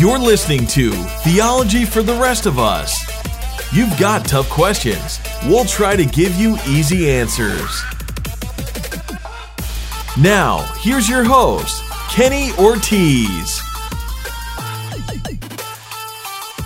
[0.00, 0.92] You're listening to
[1.24, 3.04] Theology for the Rest of Us.
[3.70, 5.20] You've got tough questions.
[5.44, 7.82] We'll try to give you easy answers.
[10.18, 13.60] Now, here's your host, Kenny Ortiz.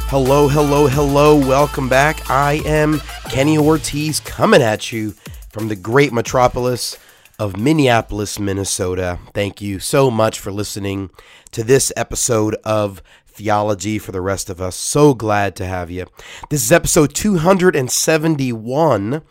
[0.06, 1.36] Hello, hello, hello.
[1.36, 2.30] Welcome back.
[2.30, 5.10] I am Kenny Ortiz coming at you
[5.50, 6.96] from the great metropolis
[7.40, 9.18] of Minneapolis, Minnesota.
[9.32, 11.10] Thank you so much for listening
[11.50, 13.02] to this episode of
[13.34, 14.76] Theology for the Rest of Us.
[14.76, 16.06] So glad to have you.
[16.50, 19.22] This is episode 271,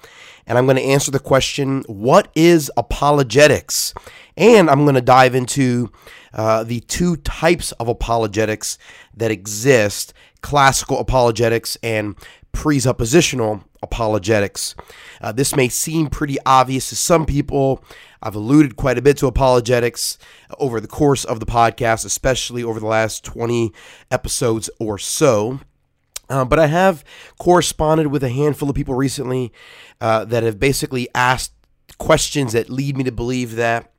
[0.45, 3.93] and I'm going to answer the question What is apologetics?
[4.35, 5.89] And I'm going to dive into
[6.33, 8.77] uh, the two types of apologetics
[9.15, 12.17] that exist classical apologetics and
[12.51, 14.73] presuppositional apologetics.
[15.21, 17.83] Uh, this may seem pretty obvious to some people.
[18.21, 20.17] I've alluded quite a bit to apologetics
[20.57, 23.71] over the course of the podcast, especially over the last 20
[24.09, 25.59] episodes or so.
[26.29, 27.03] Uh, but I have
[27.37, 29.51] corresponded with a handful of people recently
[30.01, 31.51] uh, that have basically asked
[31.97, 33.92] questions that lead me to believe that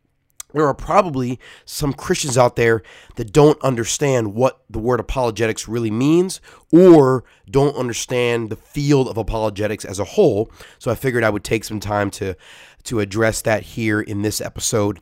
[0.55, 2.83] there are probably some Christians out there
[3.17, 6.41] that don't understand what the word apologetics really means
[6.73, 10.51] or don't understand the field of apologetics as a whole.
[10.79, 12.37] So I figured I would take some time to
[12.85, 15.01] to address that here in this episode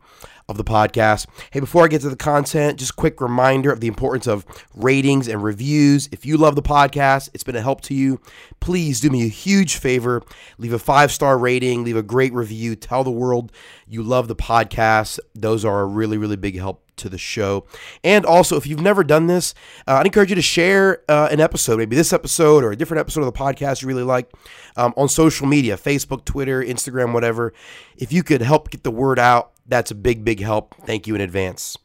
[0.53, 1.27] of the podcast.
[1.51, 5.27] Hey, before I get to the content, just quick reminder of the importance of ratings
[5.27, 6.09] and reviews.
[6.13, 8.21] If you love the podcast, it's been a help to you,
[8.61, 10.23] please do me a huge favor.
[10.59, 13.51] Leave a five star rating, leave a great review, tell the world
[13.87, 15.19] you love the podcast.
[15.35, 17.67] Those are a really, really big help to the show.
[18.05, 19.55] And also, if you've never done this,
[19.87, 23.01] uh, I'd encourage you to share uh, an episode, maybe this episode or a different
[23.01, 24.31] episode of the podcast you really like,
[24.77, 27.53] um, on social media Facebook, Twitter, Instagram, whatever.
[27.97, 30.75] If you could help get the word out, that's a big, big help.
[30.85, 31.77] Thank you in advance.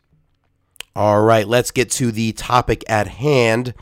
[0.95, 3.73] All right, let's get to the topic at hand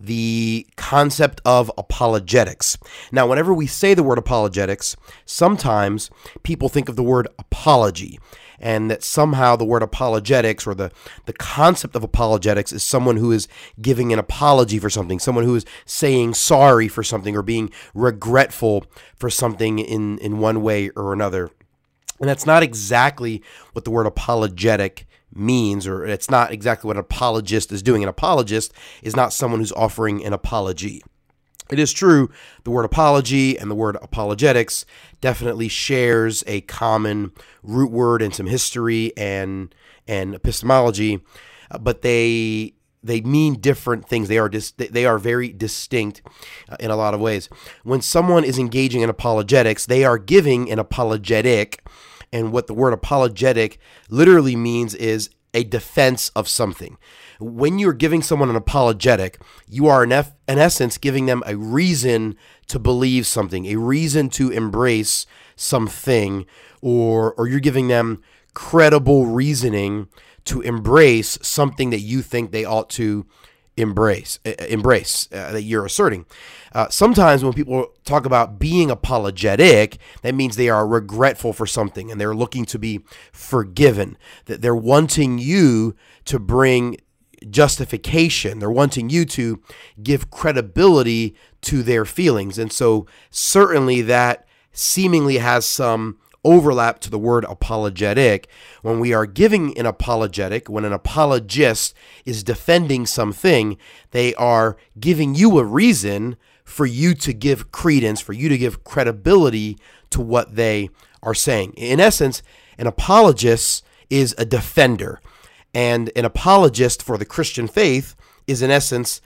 [0.00, 2.78] the concept of apologetics.
[3.12, 4.96] Now, whenever we say the word apologetics,
[5.26, 6.10] sometimes
[6.42, 8.18] people think of the word apology
[8.58, 10.90] and that somehow the word apologetics or the,
[11.24, 13.48] the concept of apologetics is someone who is
[13.80, 18.84] giving an apology for something, someone who is saying sorry for something or being regretful
[19.16, 21.50] for something in, in one way or another.
[22.20, 23.42] And that's not exactly
[23.72, 28.02] what the word apologetic means, or it's not exactly what an apologist is doing.
[28.02, 28.72] An apologist
[29.02, 31.02] is not someone who's offering an apology.
[31.70, 32.30] It is true,
[32.64, 34.84] the word apology and the word apologetics
[35.20, 37.30] definitely shares a common
[37.62, 39.72] root word and some history and
[40.08, 41.20] and epistemology,
[41.70, 44.28] uh, but they they mean different things.
[44.28, 46.22] They are dis- they are very distinct
[46.68, 47.48] uh, in a lot of ways.
[47.84, 51.84] When someone is engaging in apologetics, they are giving an apologetic,
[52.32, 56.96] and what the word apologetic literally means is a defense of something.
[57.40, 61.56] When you're giving someone an apologetic, you are in, eff- in essence giving them a
[61.56, 62.36] reason
[62.68, 65.26] to believe something, a reason to embrace
[65.56, 66.46] something,
[66.80, 68.22] or or you're giving them
[68.54, 70.08] credible reasoning
[70.44, 73.26] to embrace something that you think they ought to
[73.80, 76.26] embrace embrace uh, that you're asserting.
[76.72, 82.10] Uh, sometimes when people talk about being apologetic, that means they are regretful for something
[82.10, 83.00] and they're looking to be
[83.32, 84.16] forgiven.
[84.46, 85.96] That they're wanting you
[86.26, 86.98] to bring
[87.48, 88.58] justification.
[88.58, 89.62] They're wanting you to
[90.02, 92.58] give credibility to their feelings.
[92.58, 98.48] And so, certainly, that seemingly has some overlap to the word apologetic.
[98.82, 103.76] When we are giving an apologetic, when an apologist is defending something,
[104.10, 108.84] they are giving you a reason for you to give credence, for you to give
[108.84, 109.76] credibility
[110.10, 110.88] to what they
[111.22, 111.72] are saying.
[111.76, 112.42] In essence,
[112.78, 115.20] an apologist is a defender.
[115.74, 119.20] And an apologist for the Christian faith is, in essence,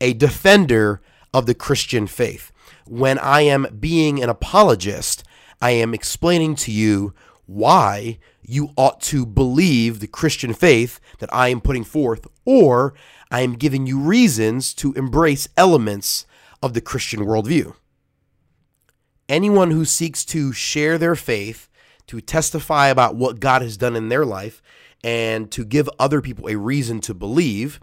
[0.00, 1.02] a defender
[1.34, 2.52] of the Christian faith.
[2.86, 5.24] When I am being an apologist,
[5.60, 7.14] I am explaining to you
[7.46, 12.94] why you ought to believe the Christian faith that I am putting forth, or
[13.30, 16.26] I am giving you reasons to embrace elements
[16.62, 17.74] of the Christian worldview.
[19.28, 21.68] Anyone who seeks to share their faith,
[22.06, 24.62] to testify about what God has done in their life,
[25.04, 27.78] and to give other people a reason to believe,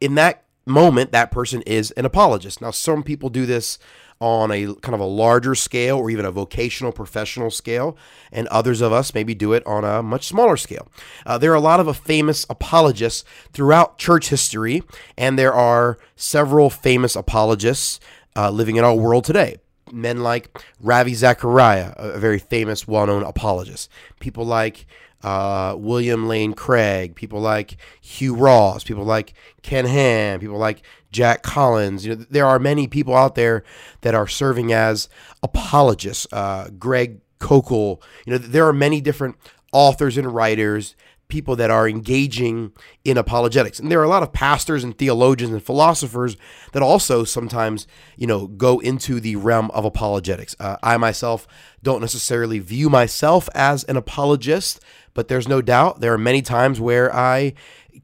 [0.00, 2.60] in that moment, that person is an apologist.
[2.60, 3.78] Now, some people do this
[4.20, 7.96] on a kind of a larger scale or even a vocational professional scale,
[8.32, 10.88] and others of us maybe do it on a much smaller scale.
[11.24, 14.82] Uh, there are a lot of famous apologists throughout church history,
[15.16, 18.00] and there are several famous apologists
[18.36, 19.58] uh, living in our world today
[19.92, 23.90] men like Ravi Zacharias, a very famous, well known apologist.
[24.20, 24.86] People like
[25.22, 31.42] uh, William Lane Craig, people like Hugh Ross, people like Ken Ham, people like Jack
[31.42, 32.06] Collins.
[32.06, 33.64] You know, there are many people out there
[34.02, 35.08] that are serving as
[35.42, 36.26] apologists.
[36.32, 38.00] Uh, Greg Koukl.
[38.26, 39.36] You know, there are many different
[39.72, 40.96] authors and writers
[41.28, 42.72] people that are engaging
[43.04, 43.78] in apologetics.
[43.78, 46.36] And there are a lot of pastors and theologians and philosophers
[46.72, 47.86] that also sometimes,
[48.16, 50.56] you know, go into the realm of apologetics.
[50.58, 51.46] Uh, I myself
[51.82, 54.80] don't necessarily view myself as an apologist,
[55.12, 57.52] but there's no doubt there are many times where I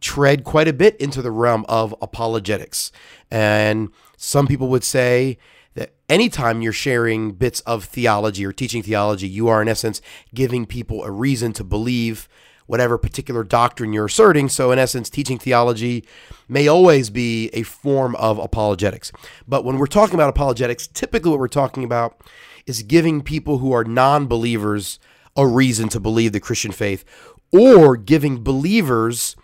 [0.00, 2.93] tread quite a bit into the realm of apologetics.
[3.31, 5.38] And some people would say,
[5.75, 10.00] that anytime you're sharing bits of theology or teaching theology, you are in essence
[10.32, 12.29] giving people a reason to believe
[12.67, 14.49] whatever particular doctrine you're asserting.
[14.49, 16.05] So, in essence, teaching theology
[16.49, 19.13] may always be a form of apologetics.
[19.47, 22.21] But when we're talking about apologetics, typically what we're talking about
[22.67, 24.99] is giving people who are non believers
[25.37, 27.05] a reason to believe the Christian faith
[27.53, 29.37] or giving believers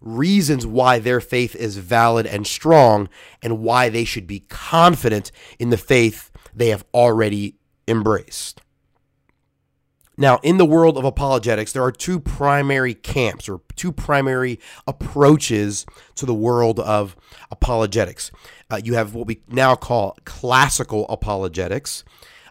[0.00, 3.08] reasons why their faith is valid and strong
[3.42, 8.60] and why they should be confident in the faith they have already embraced.
[10.20, 15.86] Now, in the world of apologetics, there are two primary camps or two primary approaches
[16.16, 17.16] to the world of
[17.52, 18.32] apologetics.
[18.68, 22.02] Uh, you have what we now call classical apologetics.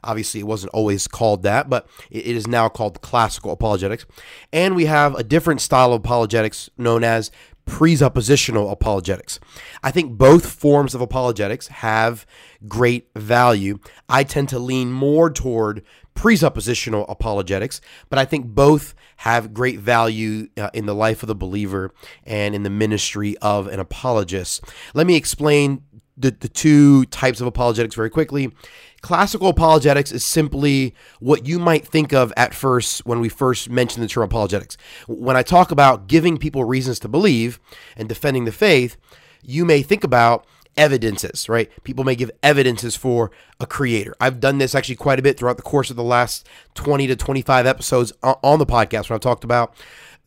[0.01, 4.05] Obviously, it wasn't always called that, but it is now called classical apologetics.
[4.53, 7.31] And we have a different style of apologetics known as
[7.67, 9.39] presuppositional apologetics.
[9.83, 12.25] I think both forms of apologetics have
[12.67, 13.79] great value.
[14.09, 15.83] I tend to lean more toward
[16.15, 17.79] presuppositional apologetics,
[18.09, 21.93] but I think both have great value uh, in the life of the believer
[22.25, 24.63] and in the ministry of an apologist.
[24.95, 25.83] Let me explain
[26.17, 28.51] the, the two types of apologetics very quickly.
[29.01, 34.01] Classical apologetics is simply what you might think of at first when we first mention
[34.01, 34.75] the term apologetics.
[35.07, 37.59] When I talk about giving people reasons to believe
[37.95, 38.97] and defending the faith,
[39.43, 41.69] you may think about evidences, right?
[41.83, 44.15] People may give evidences for a creator.
[44.19, 47.15] I've done this actually quite a bit throughout the course of the last 20 to
[47.15, 49.75] 25 episodes on the podcast when I've talked about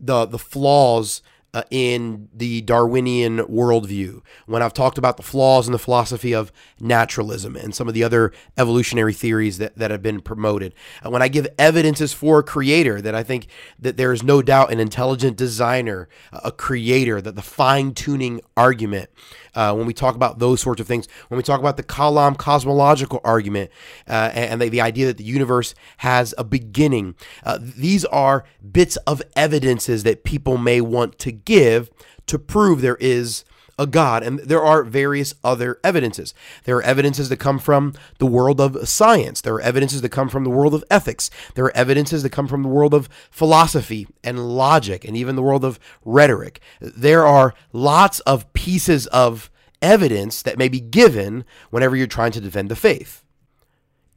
[0.00, 1.22] the the flaws
[1.52, 6.52] uh, in the Darwinian worldview, when I've talked about the flaws in the philosophy of
[6.80, 11.22] naturalism and some of the other evolutionary theories that, that have been promoted, and when
[11.22, 13.48] I give evidences for a creator, that I think
[13.78, 19.10] that there is no doubt an intelligent designer, a creator, that the fine tuning argument,
[19.54, 22.36] uh, when we talk about those sorts of things, when we talk about the Kalam
[22.36, 23.70] cosmological argument
[24.08, 27.14] uh, and the, the, idea that the universe has a beginning,
[27.44, 31.90] uh, these are bits of evidences that people may want to give
[32.26, 33.44] to prove there is
[33.80, 34.22] a God.
[34.22, 36.34] And there are various other evidences.
[36.64, 39.40] There are evidences that come from the world of science.
[39.40, 41.30] There are evidences that come from the world of ethics.
[41.54, 45.42] There are evidences that come from the world of philosophy and logic and even the
[45.42, 46.60] world of rhetoric.
[46.80, 49.50] There are lots of pieces of
[49.80, 53.24] evidence that may be given whenever you're trying to defend the faith.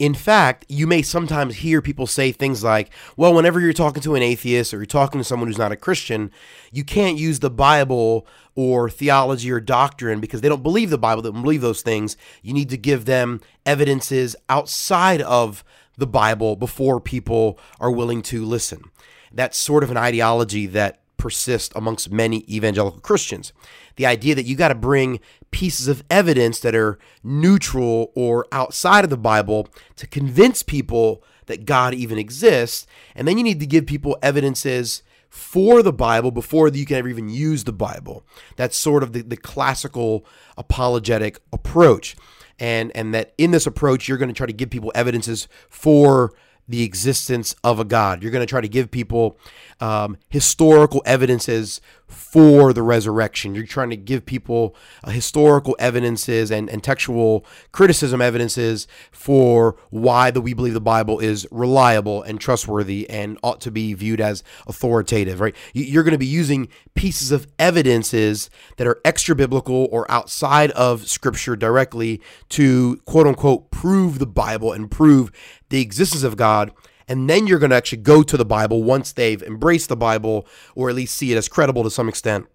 [0.04, 4.16] In fact, you may sometimes hear people say things like, well, whenever you're talking to
[4.16, 6.30] an atheist or you're talking to someone who's not a Christian,
[6.74, 11.22] you can't use the Bible or theology or doctrine because they don't believe the Bible,
[11.22, 12.18] they don't believe those things.
[12.42, 15.64] You need to give them evidences outside of
[15.98, 18.84] the Bible before people are willing to listen.
[19.32, 23.54] That's sort of an ideology that persists amongst many evangelical Christians.
[23.96, 29.06] The idea that you got to bring pieces of evidence that are neutral or outside
[29.06, 32.86] of the Bible to convince people that God even exists.
[33.16, 37.08] And then you need to give people evidences for the Bible before you can ever
[37.08, 38.26] even use the Bible.
[38.58, 40.26] That's sort of the, the classical
[40.58, 42.18] apologetic approach.
[42.60, 46.34] And, and that in this approach, you're going to try to give people evidences for
[46.68, 48.22] the existence of a God.
[48.22, 49.38] You're going to try to give people
[49.84, 53.54] um, historical evidences for the resurrection.
[53.54, 60.32] You're trying to give people uh, historical evidences and, and textual criticism evidences for why
[60.32, 64.42] the we believe the Bible is reliable and trustworthy and ought to be viewed as
[64.68, 65.56] authoritative, right?
[65.74, 71.10] You're going to be using pieces of evidences that are extra biblical or outside of
[71.10, 75.30] scripture directly to quote unquote prove the Bible and prove
[75.68, 76.72] the existence of God
[77.08, 80.48] and then you're going to actually go to the Bible once they've embraced the Bible
[80.76, 82.48] or at least see it as credible to some extent.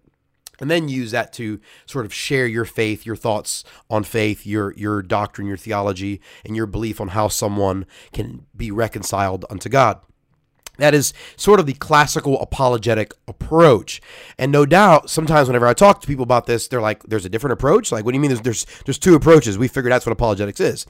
[0.61, 4.73] And then use that to sort of share your faith, your thoughts on faith, your
[4.73, 10.01] your doctrine, your theology, and your belief on how someone can be reconciled unto God.
[10.79, 14.01] That is sort of the classical apologetic approach.
[14.37, 17.29] And no doubt, sometimes whenever I talk to people about this, they're like, there's a
[17.29, 17.91] different approach?
[17.91, 19.57] Like, what do you mean there's, there's, there's two approaches?
[19.57, 20.85] We figured that's what apologetics is.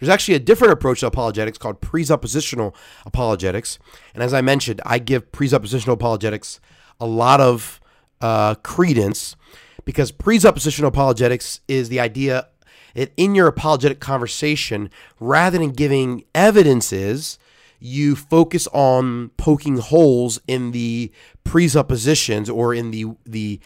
[0.00, 3.78] There's actually a different approach to apologetics called presuppositional apologetics.
[4.14, 6.58] And as I mentioned, I give presuppositional apologetics
[6.98, 7.80] a lot of
[8.20, 9.36] uh, credence
[9.84, 12.48] because presuppositional apologetics is the idea
[12.94, 14.90] that in your apologetic conversation,
[15.20, 17.38] rather than giving evidences,
[17.78, 21.10] you focus on poking holes in the
[21.44, 23.60] presuppositions or in the the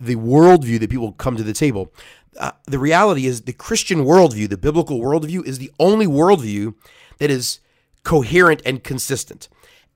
[0.00, 1.92] the worldview that people come to the table.
[2.38, 6.74] Uh, the reality is the Christian worldview, the biblical worldview, is the only worldview
[7.18, 7.60] that is
[8.04, 9.48] coherent and consistent.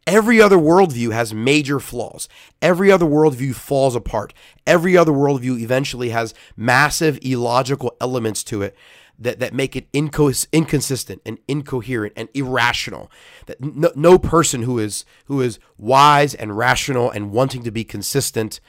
[0.07, 2.29] Every other worldview has major flaws.
[2.61, 4.35] Every other worldview falls apart.
[4.67, 8.77] Every other worldview eventually has massive illogical elements to it
[9.19, 13.11] that, that make it inco- inconsistent and incoherent and irrational.
[13.47, 17.85] That no, no person who is who is wise and rational and wanting to be
[17.85, 18.61] consistent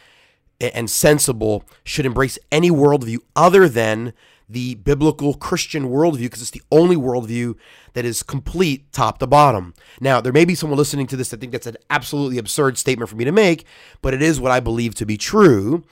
[0.61, 4.13] and sensible should embrace any worldview other than
[4.49, 7.55] the biblical Christian worldview because it's the only worldview
[7.93, 9.73] that is complete top to bottom.
[9.99, 13.09] Now, there may be someone listening to this that think that's an absolutely absurd statement
[13.09, 13.65] for me to make,
[14.01, 15.83] but it is what I believe to be true.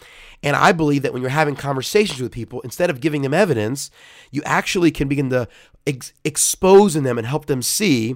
[0.43, 3.91] And I believe that when you're having conversations with people, instead of giving them evidence,
[4.31, 5.47] you actually can begin to
[5.85, 8.15] ex- expose in them and help them see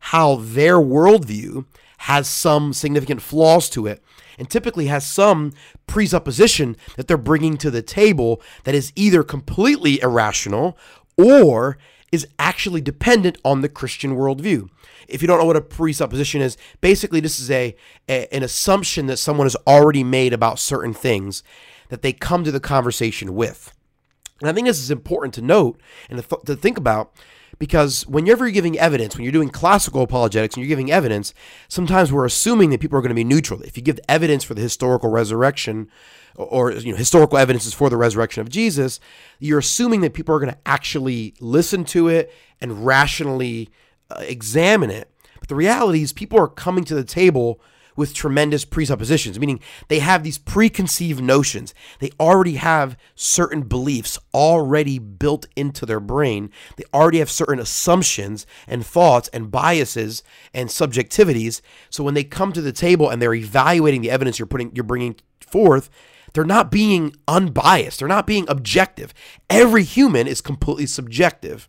[0.00, 1.66] how their worldview
[1.98, 4.02] has some significant flaws to it
[4.38, 5.52] and typically has some
[5.86, 10.78] presupposition that they're bringing to the table that is either completely irrational
[11.16, 11.76] or
[12.12, 14.68] is actually dependent on the Christian worldview.
[15.08, 17.74] If you don't know what a presupposition is, basically this is a,
[18.08, 21.42] a, an assumption that someone has already made about certain things
[21.88, 23.72] that they come to the conversation with.
[24.40, 27.12] And I think this is important to note and to, th- to think about
[27.58, 31.34] because whenever you're giving evidence, when you're doing classical apologetics and you're giving evidence,
[31.68, 33.62] sometimes we're assuming that people are going to be neutral.
[33.62, 35.88] If you give evidence for the historical resurrection,
[36.38, 39.00] or you know historical evidences for the resurrection of Jesus,
[39.38, 43.68] you're assuming that people are going to actually listen to it and rationally
[44.10, 45.10] uh, examine it.
[45.40, 47.60] But the reality is, people are coming to the table
[47.98, 51.74] with tremendous presuppositions, meaning they have these preconceived notions.
[51.98, 56.50] They already have certain beliefs already built into their brain.
[56.76, 60.22] They already have certain assumptions and thoughts and biases
[60.54, 61.60] and subjectivities.
[61.90, 64.84] So when they come to the table and they're evaluating the evidence you're putting you're
[64.84, 65.90] bringing forth,
[66.34, 67.98] they're not being unbiased.
[67.98, 69.12] They're not being objective.
[69.50, 71.66] Every human is completely subjective.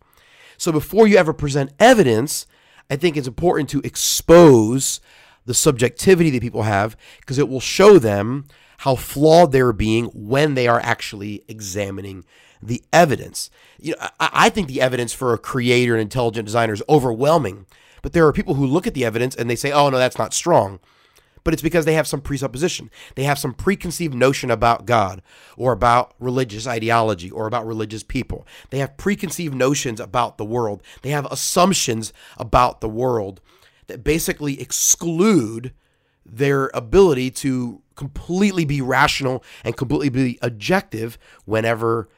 [0.56, 2.46] So before you ever present evidence,
[2.88, 5.00] I think it's important to expose
[5.50, 8.44] the subjectivity that people have because it will show them
[8.78, 12.24] how flawed they're being when they are actually examining
[12.62, 13.50] the evidence.
[13.80, 17.66] You know, I, I think the evidence for a creator and intelligent designer is overwhelming,
[18.00, 20.18] but there are people who look at the evidence and they say, "Oh no, that's
[20.18, 20.78] not strong."
[21.42, 22.90] But it's because they have some presupposition.
[23.16, 25.20] They have some preconceived notion about God
[25.56, 28.46] or about religious ideology or about religious people.
[28.68, 30.80] They have preconceived notions about the world.
[31.02, 33.40] They have assumptions about the world
[33.90, 35.72] that basically exclude
[36.24, 42.08] their ability to completely be rational and completely be objective whenever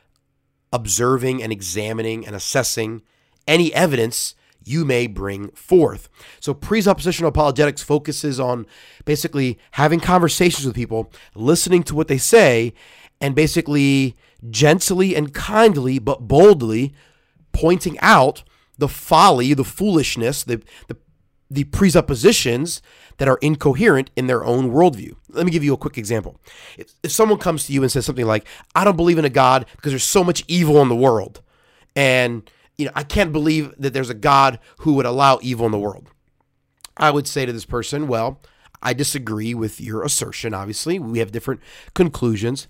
[0.73, 3.03] observing and examining and assessing
[3.47, 6.09] any evidence you may bring forth.
[6.41, 8.67] So, presuppositional apologetics focuses on
[9.05, 12.73] basically having conversations with people, listening to what they say,
[13.21, 14.17] and basically
[14.51, 16.95] gently and kindly but boldly
[17.53, 18.43] pointing out
[18.79, 20.97] the folly, the foolishness, the, the
[21.53, 22.81] the presuppositions
[23.19, 25.15] that are incoherent in their own worldview.
[25.29, 26.41] Let me give you a quick example.
[26.79, 29.31] If, if someone comes to you and says something like, I don't believe in a
[29.31, 31.43] God because there's so much evil in the world,
[31.95, 35.73] and you know, I can't believe that there's a God who would allow evil in
[35.73, 36.09] the world.
[36.97, 38.41] I would say to this person, well,
[38.83, 40.99] I disagree with your assertion, obviously.
[40.99, 41.61] We have different
[41.95, 42.67] conclusions.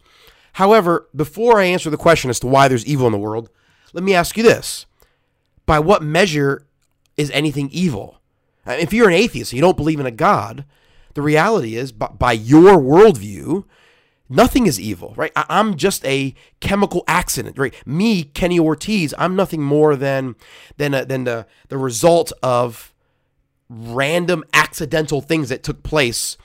[0.55, 3.49] However, before I answer the question as to why there's evil in the world,
[3.93, 4.87] let me ask you this.
[5.67, 6.67] By what measure
[7.17, 8.21] is anything evil?
[8.67, 10.65] Uh, if you're an atheist you don't believe in a God,
[11.15, 13.65] the reality is, by, by your worldview,
[14.29, 15.33] nothing is evil, right?
[15.37, 17.75] I, am just a chemical accident, right?
[17.87, 20.37] Me, Kenny Ortiz, I'm nothing more than
[20.77, 22.93] than a, than the the result of
[23.69, 26.37] random accidental things that took place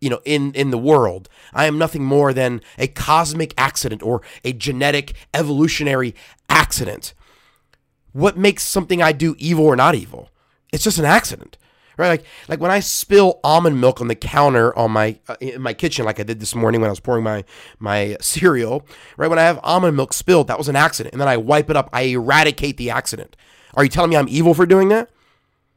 [0.00, 4.22] you know in in the world i am nothing more than a cosmic accident or
[4.44, 6.14] a genetic evolutionary
[6.48, 7.12] accident
[8.12, 10.30] what makes something i do evil or not evil
[10.72, 11.58] it's just an accident
[12.00, 12.08] right?
[12.08, 15.74] Like like when I spill almond milk on the counter on my uh, in my
[15.74, 17.44] kitchen, like I did this morning when I was pouring my
[17.78, 19.28] my cereal, right?
[19.28, 21.76] When I have almond milk spilled, that was an accident, and then I wipe it
[21.76, 21.90] up.
[21.92, 23.36] I eradicate the accident.
[23.74, 25.10] Are you telling me I'm evil for doing that?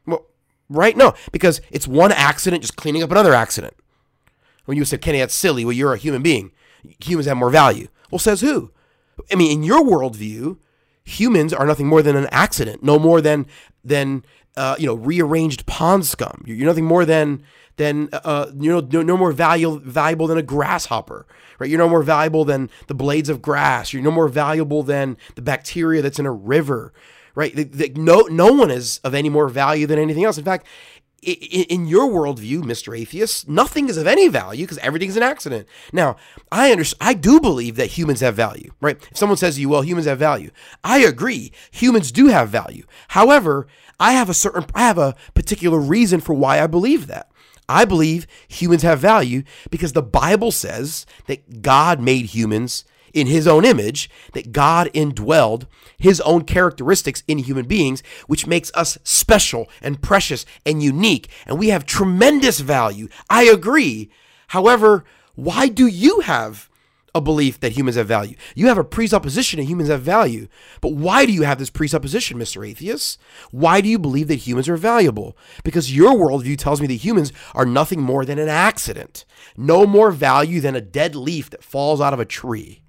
[0.08, 0.26] Well,
[0.70, 0.98] right?
[0.98, 3.76] No, because it's one accident just cleaning up another accident.
[4.66, 5.66] When you said, Kenny, that's silly.
[5.66, 6.52] Well, you're a human being.
[7.04, 7.90] Humans have more value.
[8.10, 8.72] Well, says who?
[9.32, 10.58] I mean, in your worldview,
[11.04, 13.46] humans are nothing more than an accident, no more than
[13.84, 14.24] than
[14.58, 16.44] uh, you know rearranged pond scum.
[16.46, 17.44] You're, you're nothing more than
[17.78, 21.26] than uh, you know no, no more valuable valuable than a grasshopper,
[21.60, 21.70] right?
[21.70, 23.94] You're no more valuable than the blades of grass.
[23.94, 26.94] You're no more valuable than the bacteria that's in a river,
[27.36, 27.56] right?
[27.56, 30.38] The, the, no no one is of any more value than anything else.
[30.38, 30.68] In fact,
[31.24, 32.98] in your worldview, Mr.
[32.98, 35.68] Atheist, nothing is of any value because everything's an accident.
[35.92, 36.18] Now,
[36.52, 38.98] I understand, I do believe that humans have value, right?
[39.12, 40.52] If someone says to you, well, humans have value,
[40.84, 41.52] I agree.
[41.72, 42.86] Humans do have value.
[43.10, 43.68] However,
[44.00, 47.30] I have a certain, I have a particular reason for why I believe that.
[47.70, 53.48] I believe humans have value because the Bible says that God made humans in his
[53.48, 55.68] own image, that God indwelled
[55.98, 61.30] his own characteristics in human beings, which makes us special and precious and unique.
[61.46, 63.08] And we have tremendous value.
[63.30, 64.10] I agree.
[64.48, 65.06] However,
[65.36, 66.70] why do you have
[67.16, 68.36] a belief that humans have value.
[68.56, 70.48] You have a presupposition that humans have value.
[70.82, 72.68] But why do you have this presupposition, Mr.
[72.68, 73.20] Atheist?
[73.52, 75.38] Why do you believe that humans are valuable?
[75.64, 80.12] Because your worldview tells me that humans are nothing more than an accident, no more
[80.12, 82.83] value than a dead leaf that falls out of a tree.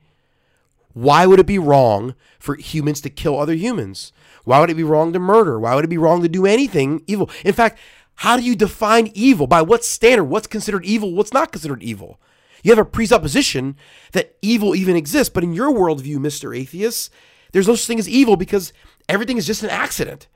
[0.95, 4.13] Why would it be wrong for humans to kill other humans?
[4.45, 5.59] Why would it be wrong to murder?
[5.59, 7.29] Why would it be wrong to do anything evil?
[7.45, 7.79] In fact,
[8.17, 9.47] how do you define evil?
[9.47, 10.25] By what standard?
[10.25, 11.13] What's considered evil?
[11.13, 12.21] What's not considered evil?
[12.63, 13.77] You have a presupposition
[14.13, 16.57] that evil even exists, but in your worldview, Mr.
[16.57, 17.13] Atheist,
[17.53, 18.73] there's no such thing as evil because
[19.09, 20.29] everything is just an accident.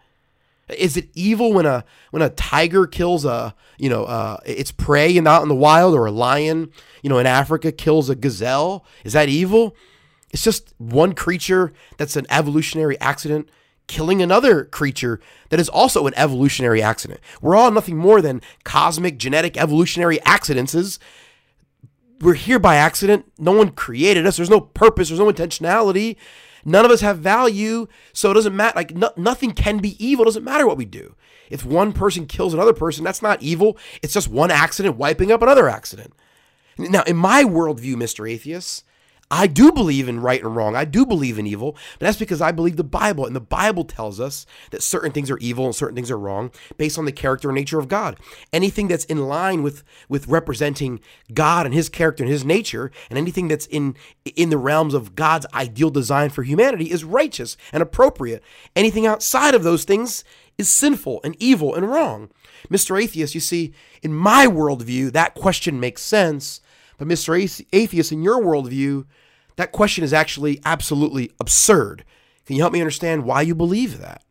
[0.69, 5.17] Is it evil when a when a tiger kills a you know uh, its prey
[5.17, 6.71] and out in the wild, or a lion
[7.03, 8.85] you know in Africa kills a gazelle?
[9.05, 9.75] Is that evil?
[10.31, 13.49] It's just one creature that's an evolutionary accident
[13.87, 15.19] killing another creature
[15.49, 17.21] that is also an evolutionary accident.
[17.41, 20.99] We're all nothing more than cosmic genetic evolutionary accidents
[22.21, 23.31] we're here by accident.
[23.39, 24.37] No one created us.
[24.37, 25.09] There's no purpose.
[25.09, 26.17] There's no intentionality.
[26.65, 27.87] None of us have value.
[28.13, 28.77] So it doesn't matter.
[28.77, 30.25] Like no, nothing can be evil.
[30.25, 31.15] It doesn't matter what we do.
[31.51, 33.79] If one person kills another person, that's not evil.
[34.03, 36.13] It's just one accident wiping up another accident.
[36.77, 38.31] Now, in my worldview, Mr.
[38.31, 38.85] Atheist,
[39.31, 40.75] I do believe in right and wrong.
[40.75, 43.27] I do believe in evil, but that's because I believe the Bible.
[43.27, 46.51] And the Bible tells us that certain things are evil and certain things are wrong
[46.79, 48.19] based on the character and nature of God.
[48.55, 51.01] Anything that's in line with, with representing
[51.35, 53.97] God and his character and his nature, and anything that's in,
[54.35, 58.43] in the realms of God's ideal design for humanity is righteous and appropriate.
[58.75, 60.25] Anything outside of those things
[60.57, 62.31] is sinful and evil and wrong.
[62.71, 63.01] Mr.
[63.01, 66.61] Atheist, you see, in my worldview, that question makes sense
[66.99, 67.65] but Mr.
[67.73, 69.07] Atheist, in your worldview,
[69.57, 72.05] that question is actually absolutely absurd.
[72.45, 74.23] Can you help me understand why you believe that?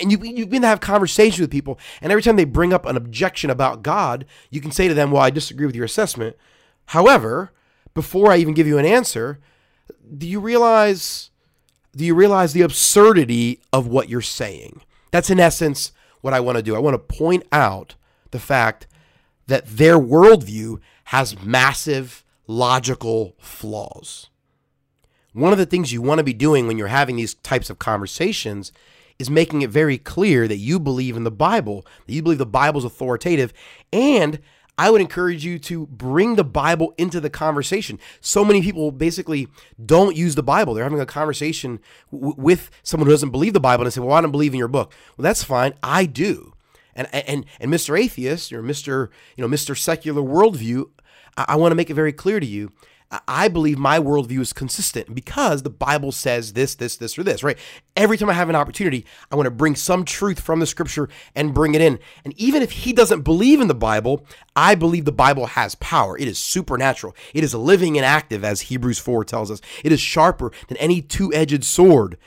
[0.00, 2.86] And you, you've been to have conversations with people, and every time they bring up
[2.86, 6.36] an objection about God, you can say to them, Well, I disagree with your assessment.
[6.86, 7.52] However,
[7.94, 9.38] before I even give you an answer,
[10.16, 11.30] do you realize
[11.96, 14.82] do you realize the absurdity of what you're saying?
[15.12, 16.76] That's in essence what I want to do.
[16.76, 17.94] I want to point out
[18.32, 18.86] the fact
[19.46, 24.28] that their worldview has massive logical flaws.
[25.32, 27.78] One of the things you want to be doing when you're having these types of
[27.78, 28.72] conversations
[29.18, 32.46] is making it very clear that you believe in the Bible, that you believe the
[32.46, 33.52] Bible's authoritative,
[33.92, 34.40] and
[34.78, 37.98] I would encourage you to bring the Bible into the conversation.
[38.20, 39.48] So many people basically
[39.84, 40.74] don't use the Bible.
[40.74, 41.80] They're having a conversation
[42.12, 44.52] w- with someone who doesn't believe the Bible and they say, "Well, I don't believe
[44.52, 45.74] in your book." Well, that's fine.
[45.82, 46.52] I do.
[46.94, 47.98] And and and Mr.
[47.98, 49.08] Atheist or Mr.
[49.36, 49.76] You know Mr.
[49.76, 50.90] Secular Worldview,
[51.36, 52.72] I, I want to make it very clear to you.
[53.28, 57.44] I believe my worldview is consistent because the Bible says this, this, this, or this,
[57.44, 57.56] right?
[57.94, 61.08] Every time I have an opportunity, I want to bring some truth from the scripture
[61.34, 62.00] and bring it in.
[62.24, 66.18] And even if he doesn't believe in the Bible, I believe the Bible has power.
[66.18, 67.14] It is supernatural.
[67.32, 69.60] It is living and active, as Hebrews 4 tells us.
[69.84, 72.18] It is sharper than any two edged sword.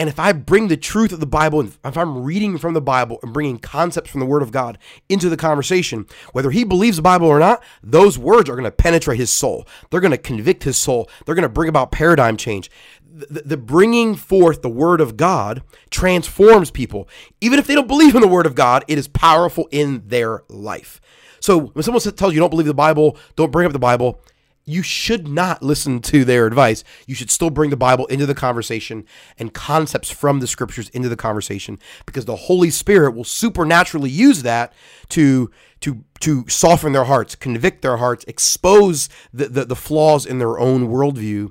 [0.00, 2.80] And if I bring the truth of the Bible, and if I'm reading from the
[2.80, 4.78] Bible and bringing concepts from the Word of God
[5.10, 8.70] into the conversation, whether he believes the Bible or not, those words are going to
[8.70, 9.68] penetrate his soul.
[9.90, 11.10] They're going to convict his soul.
[11.26, 12.70] They're going to bring about paradigm change.
[13.12, 17.06] The, the, bringing forth the Word of God transforms people.
[17.42, 20.44] Even if they don't believe in the Word of God, it is powerful in their
[20.48, 21.02] life.
[21.40, 24.22] So when someone tells you you don't believe the Bible, don't bring up the Bible,
[24.70, 26.84] you should not listen to their advice.
[27.06, 29.04] You should still bring the Bible into the conversation
[29.38, 34.42] and concepts from the scriptures into the conversation because the Holy Spirit will supernaturally use
[34.42, 34.72] that
[35.10, 40.38] to to to soften their hearts, convict their hearts, expose the, the, the flaws in
[40.38, 41.50] their own worldview,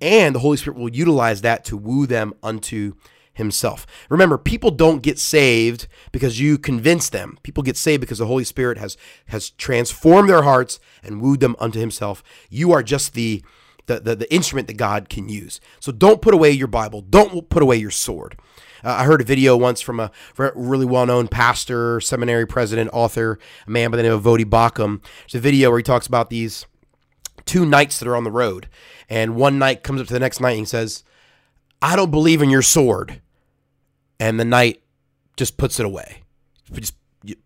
[0.00, 2.94] and the Holy Spirit will utilize that to woo them unto
[3.34, 3.86] himself.
[4.08, 7.38] Remember, people don't get saved because you convince them.
[7.42, 11.56] People get saved because the Holy Spirit has has transformed their hearts and wooed them
[11.58, 12.22] unto himself.
[12.48, 13.42] You are just the
[13.86, 15.60] the, the, the instrument that God can use.
[15.78, 17.02] So don't put away your Bible.
[17.02, 18.38] Don't put away your sword.
[18.82, 20.10] Uh, I heard a video once from a
[20.54, 25.02] really well known pastor, seminary president, author, a man by the name of Voddie Baucham.
[25.24, 26.66] It's a video where he talks about these
[27.46, 28.68] two knights that are on the road.
[29.08, 31.04] And one knight comes up to the next knight and says,
[31.82, 33.20] I don't believe in your sword.
[34.20, 34.82] And the knight
[35.36, 36.22] just puts it away.
[36.72, 36.94] Just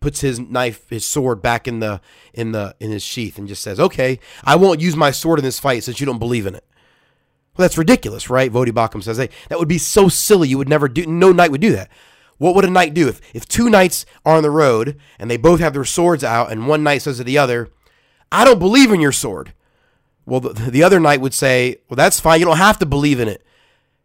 [0.00, 2.00] puts his knife, his sword back in the
[2.34, 5.44] in the in his sheath and just says, "Okay, I won't use my sword in
[5.44, 6.64] this fight since you don't believe in it."
[7.56, 8.52] Well, that's ridiculous, right?
[8.52, 10.48] Voddie Baucham says, "Hey, that would be so silly.
[10.48, 11.06] You would never do.
[11.06, 11.90] No knight would do that."
[12.38, 15.36] What would a knight do if if two knights are on the road and they
[15.36, 17.68] both have their swords out and one knight says to the other,
[18.30, 19.54] "I don't believe in your sword."
[20.24, 22.38] Well, the, the other knight would say, "Well, that's fine.
[22.38, 23.44] You don't have to believe in it."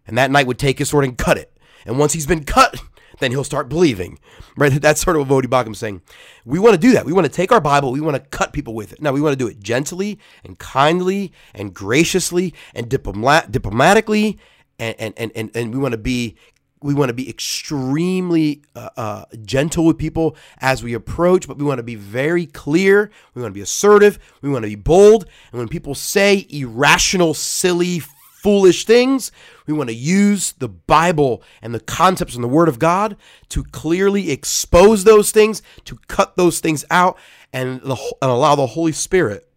[0.07, 1.52] And that knight would take his sword and cut it.
[1.85, 2.81] And once he's been cut,
[3.19, 4.19] then he'll start believing.
[4.57, 4.71] Right?
[4.81, 6.01] That's sort of what Voddie Baucham's saying.
[6.45, 7.05] We want to do that.
[7.05, 9.01] We want to take our Bible, we want to cut people with it.
[9.01, 14.39] Now, we want to do it gently and kindly and graciously and diplomat- diplomatically,
[14.79, 16.35] and, and, and, and we want to be
[16.83, 21.63] we want to be extremely uh, uh, gentle with people as we approach, but we
[21.63, 23.09] want to be very clear.
[23.33, 24.19] We want to be assertive.
[24.41, 25.25] We want to be bold.
[25.51, 28.01] And when people say irrational, silly,
[28.43, 29.31] foolish things.
[29.65, 33.15] We want to use the Bible and the concepts and the Word of God
[33.49, 37.17] to clearly expose those things, to cut those things out,
[37.53, 39.47] and, the, and allow the Holy Spirit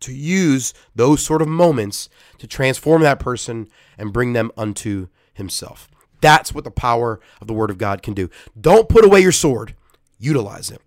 [0.00, 5.88] to use those sort of moments to transform that person and bring them unto Himself.
[6.20, 8.28] That's what the power of the Word of God can do.
[8.60, 9.74] Don't put away your sword,
[10.18, 10.82] utilize it.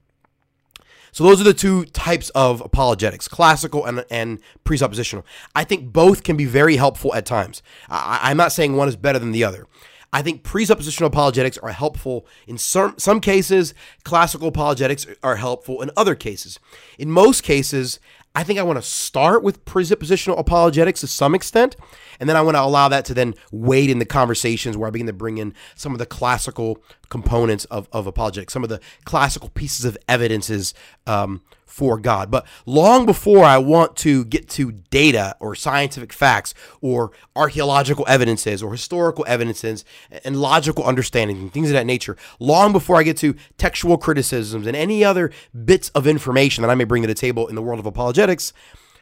[1.12, 5.24] So those are the two types of apologetics, classical and, and presuppositional.
[5.56, 7.62] I think both can be very helpful at times.
[7.90, 9.68] I, I'm not saying one is better than the other.
[10.12, 15.92] I think presuppositional apologetics are helpful in some, some cases, classical apologetics are helpful in
[15.96, 16.60] other cases.
[16.98, 18.00] In most cases,
[18.36, 21.76] I think I want to start with presuppositional apologetics to some extent,
[22.20, 24.92] and then I want to allow that to then wade in the conversations where I
[24.92, 28.80] begin to bring in some of the classical components of, of apologetics, some of the
[29.04, 30.74] classical pieces of evidences
[31.08, 32.30] um, for God.
[32.32, 38.62] But long before I want to get to data or scientific facts or archaeological evidences
[38.62, 39.86] or historical evidences
[40.26, 44.68] and logical understanding and things of that nature, long before I get to textual criticisms
[44.68, 45.32] and any other
[45.66, 48.52] bits of information that I may bring to the table in the world of apologetics,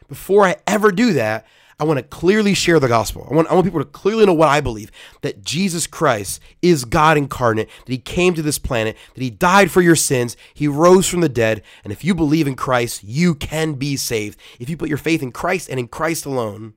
[0.07, 1.45] before I ever do that,
[1.79, 3.27] I want to clearly share the gospel.
[3.29, 6.85] I want, I want people to clearly know what I believe that Jesus Christ is
[6.85, 10.67] God incarnate, that he came to this planet, that he died for your sins, he
[10.67, 14.39] rose from the dead, and if you believe in Christ, you can be saved.
[14.59, 16.73] If you put your faith in Christ and in Christ alone,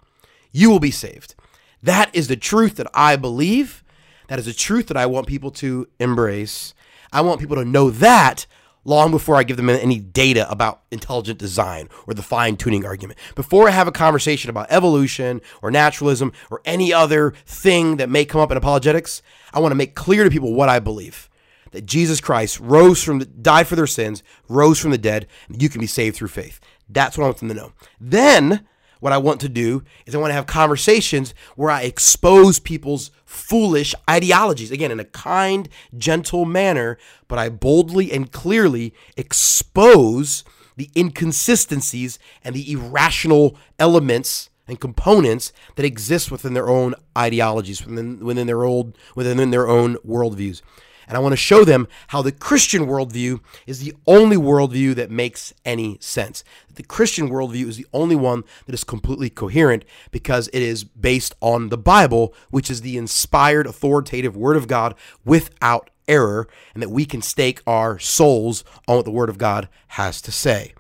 [0.53, 1.35] you will be saved.
[1.83, 3.83] That is the truth that I believe.
[4.29, 6.75] That is the truth that I want people to embrace.
[7.11, 8.47] I want people to know that
[8.85, 13.19] long before I give them any data about intelligent design or the fine tuning argument.
[13.35, 18.25] Before I have a conversation about evolution or naturalism or any other thing that may
[18.25, 21.29] come up in apologetics, I want to make clear to people what I believe.
[21.73, 25.63] That Jesus Christ rose from the, died for their sins, rose from the dead, and
[25.63, 26.59] you can be saved through faith.
[26.89, 27.73] That's what I want them to know.
[28.01, 28.67] Then
[29.01, 33.11] what I want to do is I want to have conversations where I expose people's
[33.25, 34.71] foolish ideologies.
[34.71, 40.45] Again, in a kind, gentle manner, but I boldly and clearly expose
[40.77, 48.25] the inconsistencies and the irrational elements and components that exist within their own ideologies, within,
[48.25, 50.63] within their old within their own worldviews.
[51.11, 55.11] And I want to show them how the Christian worldview is the only worldview that
[55.11, 56.45] makes any sense.
[56.77, 61.35] The Christian worldview is the only one that is completely coherent because it is based
[61.41, 64.95] on the Bible, which is the inspired, authoritative Word of God
[65.25, 69.69] without error, and that we can stake our souls on what the Word of God
[69.89, 70.75] has to say.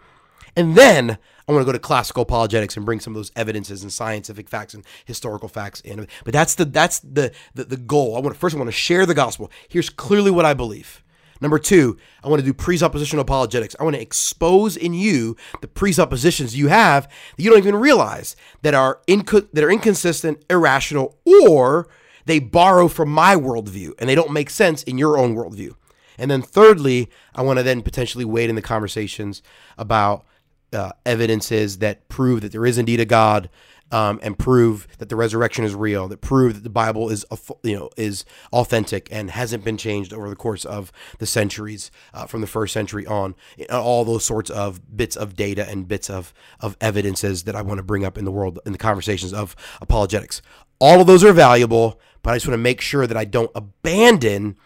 [0.54, 1.18] And then
[1.50, 4.48] I want to go to classical apologetics and bring some of those evidences and scientific
[4.48, 6.06] facts and historical facts in.
[6.24, 8.16] But that's the that's the the, the goal.
[8.16, 9.50] I want to first I want to share the gospel.
[9.68, 11.02] Here's clearly what I believe.
[11.40, 13.74] Number two, I want to do presuppositional apologetics.
[13.80, 18.36] I want to expose in you the presuppositions you have that you don't even realize
[18.62, 21.88] that are inco- that are inconsistent, irrational, or
[22.26, 25.74] they borrow from my worldview and they don't make sense in your own worldview.
[26.16, 29.42] And then thirdly, I want to then potentially wade in the conversations
[29.76, 30.24] about
[30.72, 33.50] uh, evidences that prove that there is indeed a God,
[33.92, 37.24] um, and prove that the resurrection is real, that prove that the Bible is
[37.62, 42.26] you know is authentic and hasn't been changed over the course of the centuries uh,
[42.26, 43.34] from the first century on.
[43.70, 47.78] All those sorts of bits of data and bits of of evidences that I want
[47.78, 50.40] to bring up in the world in the conversations of apologetics.
[50.78, 53.50] All of those are valuable, but I just want to make sure that I don't
[53.54, 54.56] abandon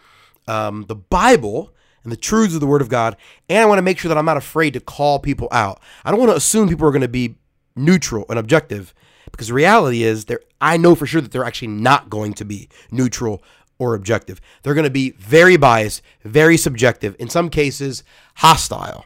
[0.46, 1.73] um, the Bible
[2.04, 3.16] and the truths of the Word of God.
[3.48, 5.80] And I want to make sure that I'm not afraid to call people out.
[6.04, 7.36] I don't want to assume people are going to be
[7.74, 8.94] neutral and objective
[9.30, 12.44] because the reality is there I know for sure that they're actually not going to
[12.44, 13.42] be neutral
[13.78, 14.40] or objective.
[14.62, 18.04] They're going to be very biased, very subjective, in some cases
[18.36, 19.04] hostile.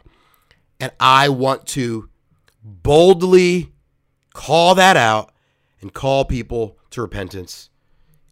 [0.79, 2.09] And I want to
[2.63, 3.73] boldly
[4.33, 5.31] call that out
[5.81, 7.69] and call people to repentance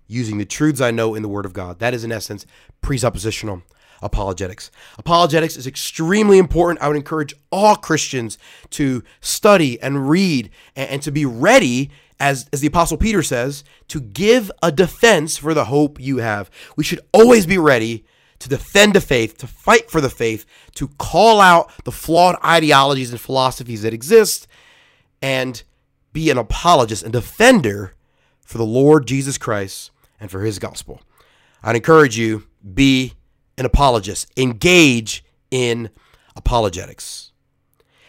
[0.07, 1.79] using the truths I know in the Word of God.
[1.79, 2.45] That is, in essence,
[2.81, 3.63] presuppositional
[4.01, 4.71] apologetics.
[4.97, 6.81] Apologetics is extremely important.
[6.81, 8.37] I would encourage all Christians
[8.71, 13.63] to study and read and, and, to be ready, as, as the Apostle Peter says,
[13.87, 16.49] to give a defense for the hope you have.
[16.75, 18.05] We should always be ready
[18.39, 23.11] to defend the faith, to fight for the faith, to call out the flawed ideologies
[23.11, 24.47] and philosophies that exist,
[25.21, 25.63] and
[26.13, 27.93] be an apologist and defender
[28.41, 31.01] for the Lord Jesus Christ and for his gospel.
[31.63, 33.13] I'd encourage you, be
[33.57, 34.31] an apologist.
[34.37, 35.89] Engage in
[36.35, 37.31] apologetics.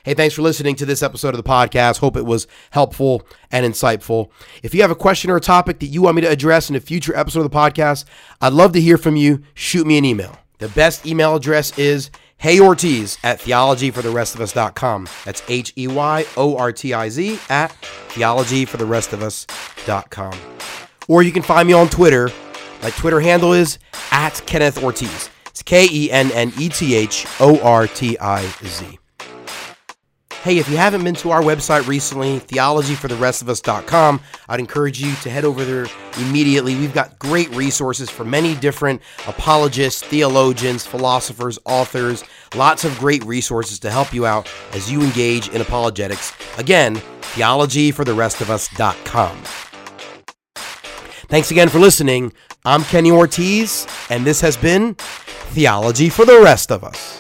[0.05, 1.99] Hey, thanks for listening to this episode of the podcast.
[1.99, 4.31] Hope it was helpful and insightful.
[4.63, 6.77] If you have a question or a topic that you want me to address in
[6.77, 8.07] a future episode of the podcast,
[8.41, 9.43] I'd love to hear from you.
[9.53, 10.39] Shoot me an email.
[10.59, 15.09] The best email address is heyortiz at theologyfortherestofus.com.
[15.25, 17.71] That's H E Y O R T I Z at
[18.09, 20.39] theologyfortherestofus.com.
[21.07, 22.31] Or you can find me on Twitter.
[22.83, 23.79] My Twitter handle is
[24.11, 25.31] at Kenneth Ortiz.
[25.59, 29.01] It's K E N N E T H O R T I Z.
[30.42, 35.44] Hey, if you haven't been to our website recently, theologyfortherestofus.com, I'd encourage you to head
[35.44, 35.87] over there
[36.18, 36.77] immediately.
[36.77, 42.23] We've got great resources for many different apologists, theologians, philosophers, authors,
[42.55, 46.33] lots of great resources to help you out as you engage in apologetics.
[46.57, 46.94] Again,
[47.35, 49.42] theologyfortherestofus.com.
[51.27, 52.33] Thanks again for listening.
[52.64, 54.97] I'm Kenny Ortiz, and this has been
[55.49, 57.19] Theology for the Rest of Us.